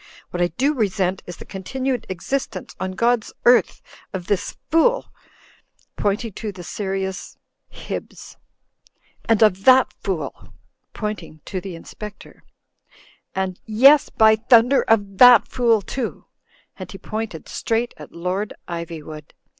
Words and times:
What 0.31 0.41
I 0.41 0.47
do 0.47 0.73
resent 0.73 1.21
is 1.27 1.37
the 1.37 1.45
continued 1.45 2.07
existence 2.09 2.75
on 2.79 2.95
God'^ 2.95 3.31
earth 3.45 3.83
of 4.13 4.25
this 4.25 4.57
Fool" 4.71 5.05
(pointing 5.95 6.31
to 6.33 6.51
the 6.51 6.63
serious 6.63 7.37
204 7.71 7.75
THE 7.77 7.85
FLYING 7.85 7.99
INN 7.99 8.07
Hibbs) 8.07 8.37
*'and 9.29 9.43
of 9.43 9.63
that 9.65 9.93
Fool" 10.01 10.53
(pointing 10.93 11.41
to 11.45 11.61
the 11.61 11.75
Inspector) 11.75 12.41
"and— 13.35 13.59
^yes, 13.69 14.09
by 14.17 14.37
thunder, 14.37 14.81
of 14.81 15.19
that 15.19 15.47
Fool, 15.47 15.83
too" 15.83 16.25
(and 16.77 16.91
he 16.91 16.97
pointed 16.97 17.47
straight 17.47 17.93
at 17.97 18.11
Lord 18.11 18.55
Iv)nvood). 18.67 19.33